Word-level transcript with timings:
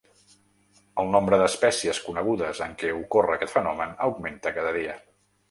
El 1.03 1.11
nombre 1.15 1.37
d’espècies 1.41 1.99
conegudes 2.05 2.63
en 2.69 2.73
què 2.81 2.91
ocorre 3.01 3.37
aquest 3.37 3.55
fenomen 3.59 3.95
augmenta 4.09 4.57
cada 4.59 4.75
dia. 4.81 4.99